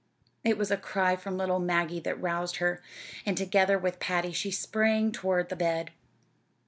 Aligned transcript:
It 0.43 0.57
was 0.57 0.71
a 0.71 0.77
cry 0.77 1.15
from 1.15 1.37
little 1.37 1.59
Maggie 1.59 1.99
that 1.99 2.19
roused 2.19 2.55
her, 2.55 2.81
and 3.23 3.37
together 3.37 3.77
with 3.77 3.99
Patty 3.99 4.31
she 4.31 4.49
sprang 4.49 5.11
toward 5.11 5.49
the 5.49 5.55
bed. 5.55 5.91